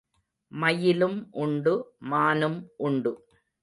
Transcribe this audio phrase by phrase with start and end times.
[0.51, 1.75] மயிலும் உண்டு,
[2.09, 3.13] மானும் உண்டு.